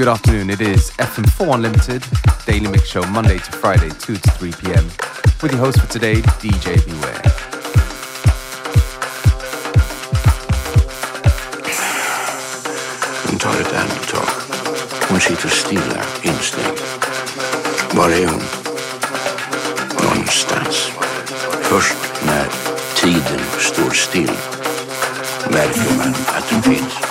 [0.00, 0.48] Good afternoon.
[0.48, 2.02] It is FM4 Unlimited,
[2.46, 4.84] daily mix show Monday to Friday, 2 to 3 p.m.
[5.42, 7.20] With your host for today, DJ Beware.
[13.58, 14.46] het einde toch.
[15.08, 15.94] Hoe zit de instinct.
[15.94, 16.82] daarin steekt.
[17.94, 18.40] Waarom?
[20.02, 20.90] Någonstans.
[21.60, 22.48] Först när
[22.94, 24.32] tiden står still
[25.50, 27.10] märker man att den finns.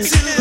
[0.00, 0.39] Excellent.